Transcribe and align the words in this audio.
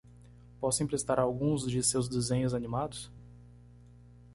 Posso 0.59 0.81
emprestar 0.81 1.19
alguns 1.19 1.63
de 1.69 1.83
seus 1.83 2.09
desenhos 2.09 2.55
animados? 2.55 3.11